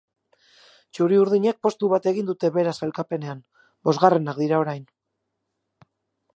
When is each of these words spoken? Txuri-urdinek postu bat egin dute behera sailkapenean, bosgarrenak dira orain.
Txuri-urdinek 0.97 1.59
postu 1.67 1.89
bat 1.91 2.09
egin 2.13 2.31
dute 2.31 2.51
behera 2.57 2.73
sailkapenean, 2.81 3.45
bosgarrenak 3.89 4.43
dira 4.43 4.63
orain. 4.65 4.85